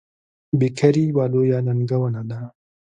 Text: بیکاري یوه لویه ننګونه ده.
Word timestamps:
بیکاري 0.59 1.03
یوه 1.11 1.25
لویه 1.33 1.59
ننګونه 1.65 2.21
ده. 2.29 2.39